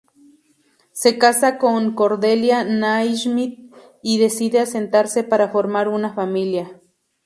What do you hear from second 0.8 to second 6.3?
Se casa con Cordelia Naismith y decide asentarse para formar una